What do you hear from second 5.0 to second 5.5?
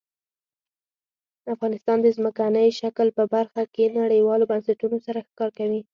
سره کار